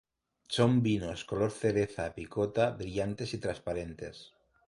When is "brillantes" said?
2.79-3.35